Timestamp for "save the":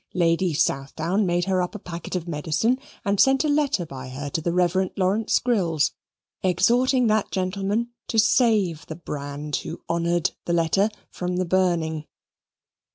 8.17-8.95